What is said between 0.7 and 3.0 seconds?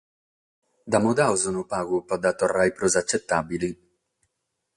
Dda mudamus unu pagu pro dda torrare prus